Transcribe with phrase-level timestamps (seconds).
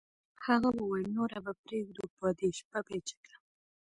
[0.45, 3.35] هغه وویل نوره به پرېږدو په دې شپه پیچکه